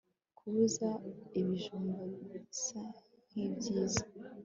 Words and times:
Kubuza 0.37 0.89
ibijumba 1.39 2.01
bisa 2.31 2.81
nkibyiza 3.27 4.03